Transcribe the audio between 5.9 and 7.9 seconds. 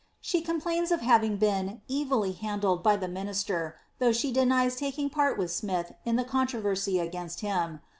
in the controversy against him.